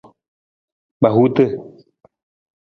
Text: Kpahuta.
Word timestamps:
Kpahuta. 0.97 1.45